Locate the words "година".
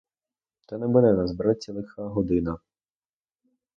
2.17-2.57